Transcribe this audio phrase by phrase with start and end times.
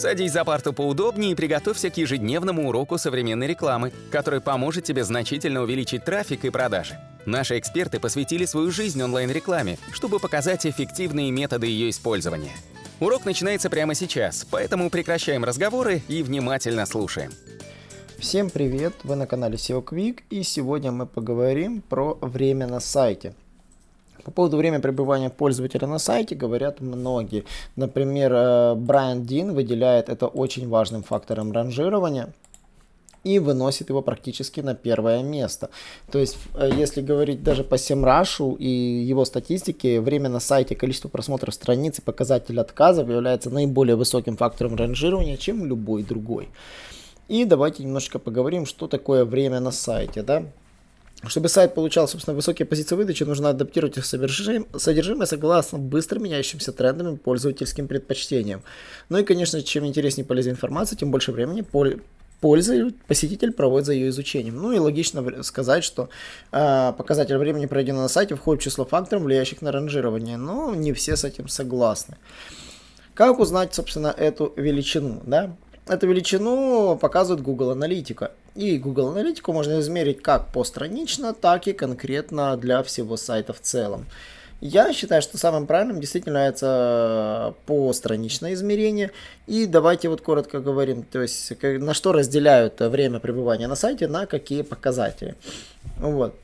[0.00, 5.60] Садись за парту поудобнее и приготовься к ежедневному уроку современной рекламы, который поможет тебе значительно
[5.60, 6.98] увеличить трафик и продажи.
[7.26, 12.52] Наши эксперты посвятили свою жизнь онлайн-рекламе, чтобы показать эффективные методы ее использования.
[12.98, 17.32] Урок начинается прямо сейчас, поэтому прекращаем разговоры и внимательно слушаем.
[18.18, 18.94] Всем привет!
[19.04, 23.34] Вы на канале SEO Quick и сегодня мы поговорим про время на сайте.
[24.24, 27.44] По поводу времени пребывания пользователя на сайте говорят многие.
[27.76, 32.32] Например, э, Брайан Дин выделяет это очень важным фактором ранжирования
[33.24, 35.70] и выносит его практически на первое место.
[36.10, 41.08] То есть, э, если говорить даже по Семрашу и его статистике, время на сайте, количество
[41.08, 46.48] просмотров страниц и показатель отказов является наиболее высоким фактором ранжирования, чем любой другой.
[47.28, 50.22] И давайте немножко поговорим, что такое время на сайте.
[50.22, 50.44] Да?
[51.26, 57.14] Чтобы сайт получал, собственно, высокие позиции выдачи, нужно адаптировать их содержимое согласно быстро меняющимся трендам
[57.14, 58.62] и пользовательским предпочтениям.
[59.10, 61.62] Ну и, конечно, чем интереснее полезная информация, тем больше времени
[62.40, 64.56] пользы посетитель проводит за ее изучением.
[64.56, 66.08] Ну и логично сказать, что
[66.52, 70.94] э, показатель времени, проведенного на сайте, входит в число факторов, влияющих на ранжирование, но не
[70.94, 72.16] все с этим согласны.
[73.12, 75.20] Как узнать, собственно, эту величину?
[75.26, 75.54] Да?
[75.90, 78.30] Эту величину показывает Google Аналитика.
[78.54, 84.06] И Google Аналитику можно измерить как постранично, так и конкретно для всего сайта в целом.
[84.60, 89.10] Я считаю, что самым правильным действительно является постраничное измерение.
[89.48, 94.26] И давайте вот коротко говорим, то есть на что разделяют время пребывания на сайте, на
[94.26, 95.34] какие показатели.
[95.98, 96.36] Вот.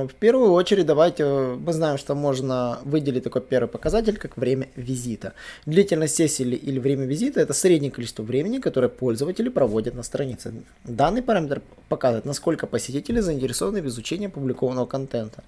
[0.00, 4.68] Э, в первую очередь давайте, мы знаем, что можно выделить такой первый показатель, как время
[4.76, 5.32] визита.
[5.66, 10.52] Длительность сессии или время визита– это среднее количество времени, которое пользователи проводят на странице.
[10.84, 15.42] Данный параметр показывает, насколько посетители заинтересованы в изучении опубликованного контента.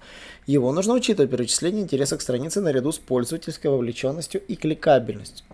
[0.47, 5.45] Его нужно учитывать при вычислении интереса к странице наряду с пользовательской вовлеченностью и кликабельностью.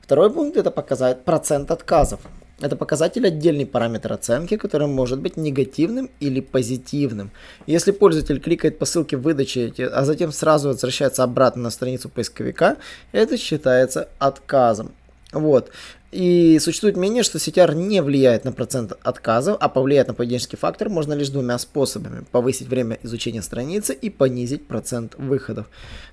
[0.00, 2.20] Второй пункт– это показать процент отказов.
[2.60, 7.32] Это показатель отдельный параметр оценки, который может быть негативным или позитивным.
[7.66, 12.76] Если пользователь кликает по ссылке выдачи, а затем сразу возвращается обратно на страницу поисковика,
[13.12, 14.92] это считается отказом.
[15.32, 15.70] Вот.
[16.14, 20.88] И существует мнение, что CTR не влияет на процент отказов, а повлиять на поведенческий фактор
[20.88, 22.22] можно лишь двумя способами.
[22.30, 25.66] Повысить время изучения страницы и понизить процент выходов.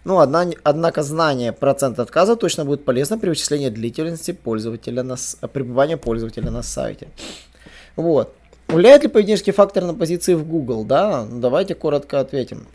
[0.04, 5.18] Ну, однако знание процента отказа точно будет полезно при вычислении длительности пользователя на,
[5.54, 7.10] пребывания пользователя на сайте.
[7.96, 8.34] Вот.
[8.70, 10.84] Влияет ли поведенческий фактор на позиции в Google?
[10.84, 12.66] Да, давайте коротко ответим.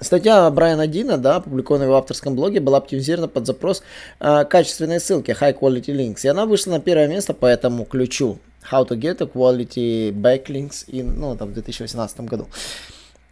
[0.00, 3.82] Статья Брайана Дина, да, опубликованная в авторском блоге, была оптимизирована под запрос
[4.20, 6.20] э, качественной ссылки High Quality Links.
[6.22, 8.38] И она вышла на первое место по этому ключу.
[8.70, 12.46] How to get a quality backlinks in, ну, там, в 2018 году.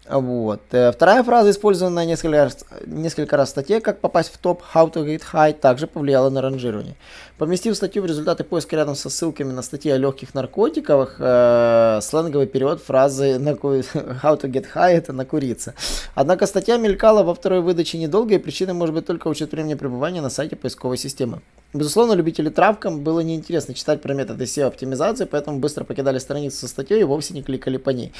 [0.09, 0.61] Вот.
[0.71, 4.93] Э, вторая фраза, использованная несколько раз, несколько раз в статье, как попасть в топ How
[4.93, 6.95] to get high, также повлияла на ранжирование.
[7.39, 12.47] Поместив статью в результаты поиска рядом со ссылками на статьи о легких наркотиках, э, сленговый
[12.47, 15.75] перевод фразы How to get high это накуриться.
[16.15, 20.21] Однако статья мелькала во второй выдаче недолго, и причиной может быть только учет времени пребывания
[20.21, 21.41] на сайте поисковой системы.
[21.75, 27.01] Безусловно, любители травкам было неинтересно читать про методы SEO-оптимизации, поэтому быстро покидали страницу со статьей
[27.01, 28.13] и вовсе не кликали по ней.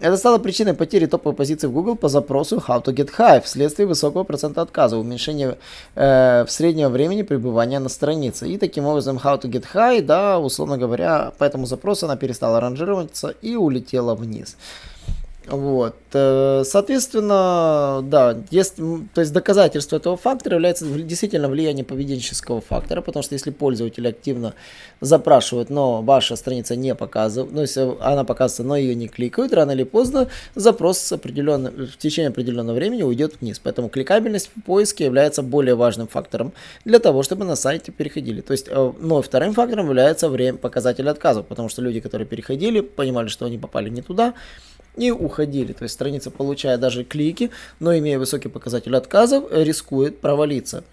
[0.00, 3.86] Это стало причиной потери топовой позиции в Google по запросу How to get high вследствие
[3.86, 5.58] высокого процента отказа, уменьшения
[5.94, 8.48] э, в среднего времени пребывания на странице.
[8.48, 12.60] И таким образом How to get high, да, условно говоря, по этому запросу она перестала
[12.60, 14.56] ранжироваться и улетела вниз.
[15.46, 15.96] Вот.
[16.12, 23.22] Э, соответственно, да, есть, то есть доказательство этого фактора является действительно влияние поведенческого фактора, потому
[23.22, 24.54] что если пользователи активно
[25.00, 29.70] запрашивают, но ваша страница не показывает, ну, если она показывается, но ее не кликают, рано
[29.70, 33.58] или поздно запрос определенно, в течение определенного времени уйдет вниз.
[33.58, 36.52] Поэтому кликабельность в поиске является более важным фактором
[36.84, 38.42] для того, чтобы на сайте переходили.
[38.42, 42.80] То есть, э, но вторым фактором является время показатель отказов, потому что люди, которые переходили,
[42.80, 44.34] понимали, что они попали не туда,
[45.00, 45.72] и уходили.
[45.72, 47.50] То есть страница, получая даже клики,
[47.80, 50.84] но имея высокий показатель отказов, рискует провалиться.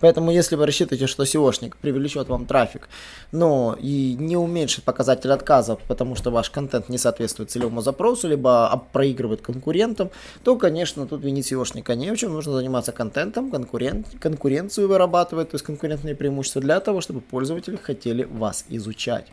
[0.00, 2.88] Поэтому, если вы рассчитываете, что SEOшник привлечет вам трафик,
[3.32, 8.84] но и не уменьшит показатель отказов, потому что ваш контент не соответствует целевому запросу, либо
[8.92, 10.10] проигрывает конкурентам,
[10.44, 12.34] то, конечно, тут винить SEOшника не в чем.
[12.34, 18.24] Нужно заниматься контентом, конкурент, конкуренцию вырабатывать, то есть конкурентные преимущества для того, чтобы пользователи хотели
[18.24, 19.26] вас изучать.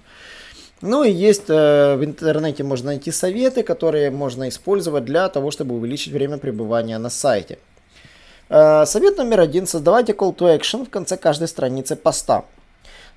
[0.86, 5.76] Ну и есть э, в интернете можно найти советы, которые можно использовать для того, чтобы
[5.76, 7.58] увеличить время пребывания на сайте.
[8.50, 9.66] Э, совет номер один.
[9.66, 12.44] Создавайте call to action в конце каждой страницы поста.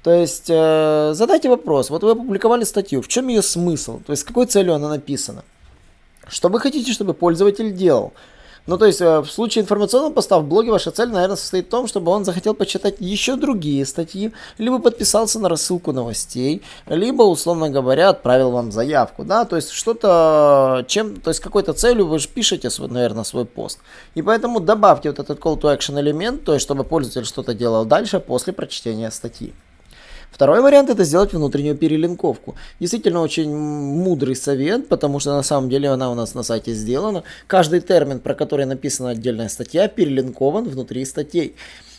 [0.04, 1.90] То есть э, задайте вопрос.
[1.90, 3.02] Вот вы опубликовали статью.
[3.02, 3.98] В чем ее смысл?
[4.06, 5.42] То есть с какой целью она написана?
[6.28, 8.12] Что вы хотите, чтобы пользователь делал?
[8.66, 11.70] Ну, то есть, э, в случае информационного поста в блоге ваша цель, наверное, состоит в
[11.70, 17.70] том, чтобы он захотел почитать еще другие статьи, либо подписался на рассылку новостей, либо, условно
[17.70, 22.28] говоря, отправил вам заявку, да, то есть что-то, чем, то есть какой-то целью вы же
[22.28, 23.78] пишете, наверное, свой пост.
[24.16, 27.84] И поэтому добавьте вот этот call to action элемент, то есть чтобы пользователь что-то делал
[27.84, 29.52] дальше после прочтения статьи.
[30.31, 32.56] Второй вариант это сделать внутреннюю перелинковку.
[32.78, 37.23] Действительно очень мудрый совет, потому что на самом деле она у нас на сайте сделана.
[37.46, 41.56] Каждый термин, про который написана отдельная статья, перелинкован внутри статей.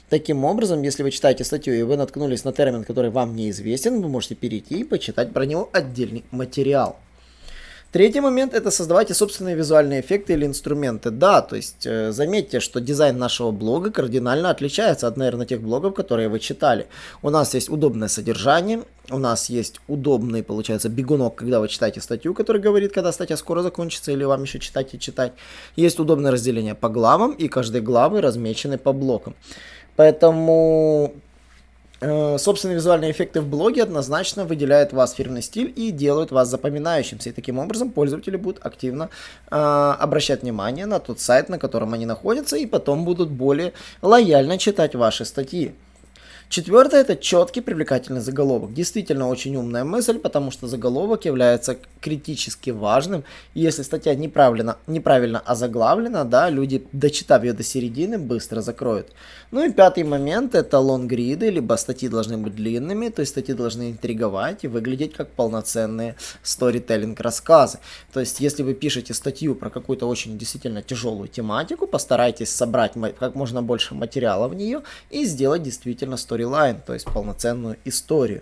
[0.09, 4.07] Таким образом, если вы читаете статью и вы наткнулись на термин, который вам неизвестен, вы
[4.07, 6.97] можете перейти и почитать про него отдельный материал.
[7.91, 11.09] Третий момент это создавайте собственные визуальные эффекты или инструменты.
[11.09, 15.93] Да, то есть э, заметьте, что дизайн нашего блога кардинально отличается от, наверное, тех блогов,
[15.93, 16.87] которые вы читали.
[17.21, 22.33] У нас есть удобное содержание, у нас есть удобный, получается, бегунок, когда вы читаете статью,
[22.33, 25.31] который говорит, когда статья скоро закончится или вам еще читать и читать.
[25.77, 29.33] Есть удобное разделение по главам, и каждые главы размечены по блокам.
[29.95, 31.13] Поэтому
[31.99, 37.29] собственные визуальные эффекты в блоге однозначно выделяют вас фирменный стиль и делают вас запоминающимся.
[37.29, 39.09] И таким образом пользователи будут активно
[39.49, 44.57] э, обращать внимание на тот сайт, на котором они находятся, и потом будут более лояльно
[44.57, 45.73] читать ваши статьи.
[46.49, 48.73] Четвертое– это четкий привлекательный заголовок.
[48.73, 53.25] Действительно очень умная мысль, потому что заголовок является критически важным.
[53.53, 59.11] И если статья неправильно, неправильно озаглавлена, да, люди, дочитав ее до середины, быстро закроют.
[59.51, 63.91] Ну и пятый момент– это лонгриды, либо статьи должны быть длинными, то есть статьи должны
[63.91, 67.79] интриговать и выглядеть как полноценные сторителлинг рассказы.
[68.13, 73.35] То есть если вы пишете статью про какую-то очень действительно тяжелую тематику, постарайтесь собрать как
[73.35, 78.41] можно больше материала в нее и сделать действительно сторителлинг сторилайн, то есть полноценную историю.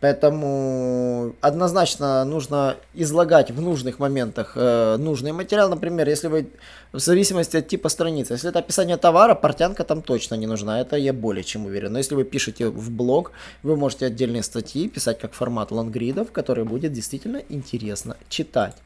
[0.00, 5.70] Поэтому однозначно нужно излагать в нужных моментах э, нужный материал.
[5.70, 6.46] Например, если вы
[6.92, 10.80] в зависимости от типа страницы, если это описание товара, портянка там точно не нужна.
[10.80, 11.92] Это я более чем уверен.
[11.92, 13.32] Но если вы пишете в блог,
[13.62, 18.76] вы можете отдельные статьи писать как формат лонгридов, который будет действительно интересно читать.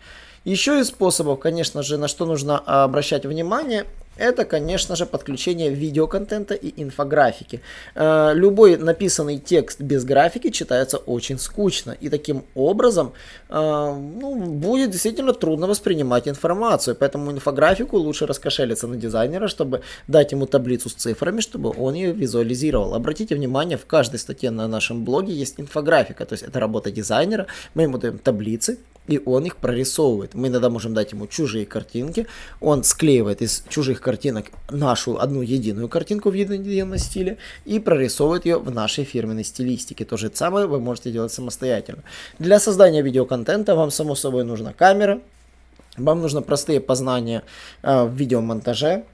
[0.49, 3.85] Еще из способов, конечно же, на что нужно обращать внимание,
[4.17, 7.61] это, конечно же, подключение видеоконтента и инфографики.
[7.95, 13.13] Э, любой написанный текст без графики читается очень скучно, и таким образом
[13.51, 20.33] э, ну, будет действительно трудно воспринимать информацию, поэтому инфографику лучше раскошелиться на дизайнера, чтобы дать
[20.33, 22.95] ему таблицу с цифрами, чтобы он ее визуализировал.
[22.95, 27.47] Обратите внимание, в каждой статье на нашем блоге есть инфографика, то есть это работа дизайнера,
[27.75, 28.79] мы ему даем таблицы,
[29.09, 30.35] и он их прорисовывает.
[30.35, 32.27] Мы иногда можем дать ему чужие картинки,
[32.61, 38.59] он склеивает из чужих картинок нашу одну единую картинку в едином стиле и прорисовывает ее
[38.59, 40.05] в нашей фирменной стилистике.
[40.05, 42.03] То же самое вы можете делать самостоятельно.
[42.39, 45.21] Для создания видеоконтента вам, само собой, нужна камера,
[45.97, 47.43] вам нужно простые познания
[47.83, 49.05] э, в видеомонтаже,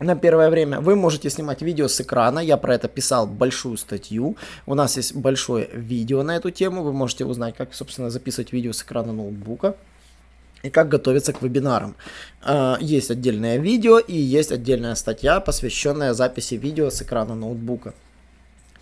[0.00, 0.80] на первое время.
[0.80, 4.36] Вы можете снимать видео с экрана, я про это писал большую статью,
[4.66, 8.72] у нас есть большое видео на эту тему, вы можете узнать, как, собственно, записывать видео
[8.72, 9.74] с экрана ноутбука
[10.62, 11.94] и как готовиться к вебинарам.
[12.42, 17.94] А, есть отдельное видео и есть отдельная статья, посвященная записи видео с экрана ноутбука.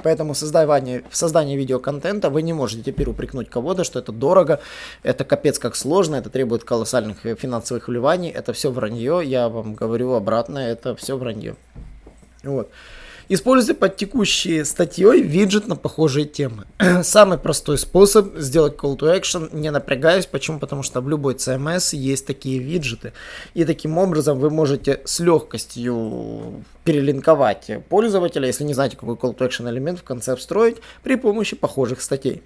[0.07, 4.61] Поэтому в создании, в создании видеоконтента вы не можете теперь упрекнуть кого-то, что это дорого,
[5.03, 10.13] это капец как сложно, это требует колоссальных финансовых вливаний, это все вранье, я вам говорю
[10.13, 11.57] обратно, это все вранье.
[12.45, 12.71] Вот.
[13.29, 16.67] Используйте под текущей статьей виджет на похожие темы.
[17.03, 20.27] Самый простой способ сделать call to action, не напрягаясь.
[20.27, 20.61] Почему?
[20.61, 23.13] Потому что в любой CMS есть такие виджеты.
[23.55, 29.49] И таким образом вы можете с легкостью перелинковать пользователя, если не знаете, какой call to
[29.49, 32.43] action элемент в конце встроить, при помощи похожих статей.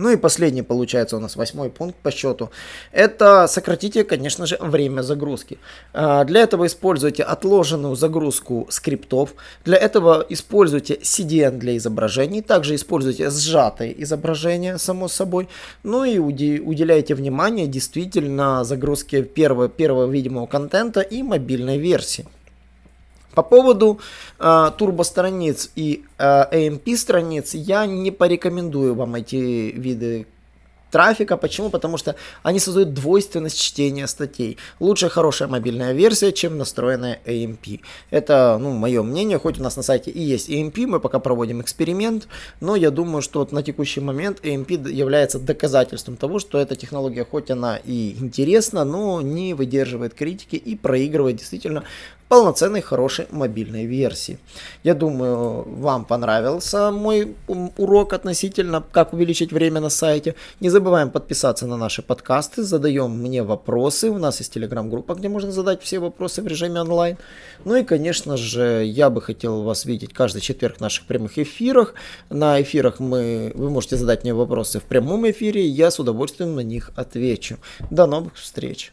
[0.00, 2.48] Ну и последний, получается, у нас восьмой пункт по счету.
[2.90, 5.58] Это сократите, конечно же, время загрузки.
[5.92, 9.34] А, для этого используйте отложенную загрузку скриптов.
[9.62, 12.40] Для этого используйте CDN для изображений.
[12.40, 15.48] Также используйте сжатые изображения, само собой.
[15.82, 22.24] Ну и уделяйте внимание действительно загрузке первого, первого видимого контента и мобильной версии.
[23.34, 24.00] По поводу
[24.38, 30.26] э, турбостраниц и э, AMP страниц я не порекомендую вам эти виды
[30.90, 31.36] трафика.
[31.36, 31.70] Почему?
[31.70, 34.58] Потому что они создают двойственность чтения статей.
[34.80, 37.80] Лучше хорошая мобильная версия, чем настроенная AMP.
[38.10, 41.60] Это, ну, мое мнение, хоть у нас на сайте и есть AMP, мы пока проводим
[41.60, 42.28] эксперимент,
[42.60, 47.24] но я думаю, что вот на текущий момент AMP является доказательством того, что эта технология,
[47.24, 51.84] хоть она и интересна, но не выдерживает критики и проигрывает действительно
[52.30, 54.38] полноценной хорошей мобильной версии.
[54.84, 57.34] Я думаю, вам понравился мой
[57.76, 60.36] урок относительно как увеличить время на сайте.
[60.60, 64.10] Не забываем подписаться на наши подкасты, задаем мне вопросы.
[64.10, 67.16] У нас есть телеграм-группа, где можно задать все вопросы в режиме онлайн.
[67.64, 71.94] Ну и, конечно же, я бы хотел вас видеть каждый четверг в наших прямых эфирах.
[72.28, 76.60] На эфирах мы, вы можете задать мне вопросы в прямом эфире, я с удовольствием на
[76.60, 77.56] них отвечу.
[77.90, 78.92] До новых встреч!